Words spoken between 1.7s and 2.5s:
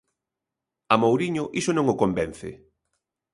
non o convence.